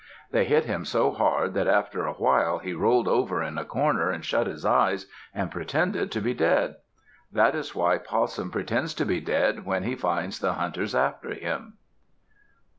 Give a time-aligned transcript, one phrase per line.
[0.31, 4.09] They hit him so hard that after a while he rolled over in a corner
[4.09, 6.77] and shut his eyes and pretended to be dead.
[7.31, 11.75] That is why Possum pretends to be dead when he finds the hunters after him.